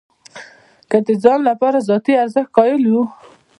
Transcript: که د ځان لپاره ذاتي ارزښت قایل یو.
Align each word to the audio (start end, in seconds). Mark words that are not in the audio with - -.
که 0.89 0.97
د 1.07 1.09
ځان 1.23 1.39
لپاره 1.49 1.85
ذاتي 1.89 2.13
ارزښت 2.23 2.51
قایل 2.57 2.81
یو. 2.91 3.03